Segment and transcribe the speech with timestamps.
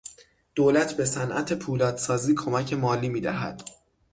[0.55, 3.61] دولت به صنعت پولادسازی کمک مالی میدهد.